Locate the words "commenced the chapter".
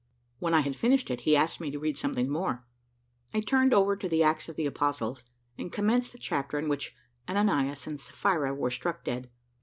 5.71-6.57